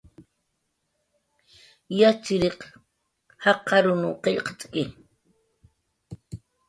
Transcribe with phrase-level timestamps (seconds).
[1.99, 2.59] Yatxchiriq
[3.43, 4.83] jaqarunw qillqt'ki